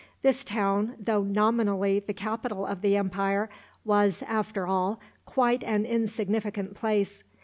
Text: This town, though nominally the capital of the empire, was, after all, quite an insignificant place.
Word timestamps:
This 0.23 0.43
town, 0.43 0.95
though 0.99 1.21
nominally 1.21 1.99
the 1.99 2.15
capital 2.15 2.65
of 2.65 2.81
the 2.81 2.97
empire, 2.97 3.51
was, 3.85 4.23
after 4.23 4.65
all, 4.65 4.99
quite 5.27 5.63
an 5.63 5.85
insignificant 5.85 6.73
place. 6.73 7.21